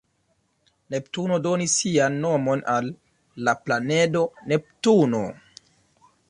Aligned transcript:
Neptuno 0.93 1.35
donis 1.47 1.75
sian 1.81 2.17
nomon 2.23 2.63
al 2.77 2.89
la 3.49 3.55
planedo 3.69 4.25
Neptuno. 4.53 5.23